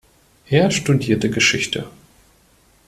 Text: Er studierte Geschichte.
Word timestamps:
Er 0.49 0.71
studierte 0.71 1.29
Geschichte. 1.29 1.85